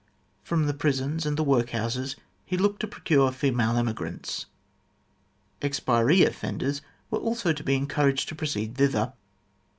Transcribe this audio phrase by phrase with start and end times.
[0.41, 4.47] From the prisons and the workhouses he looked to procure female emigrants.
[5.61, 6.81] Expiree offenders
[7.11, 9.13] were also to be encouraged to proceed thither.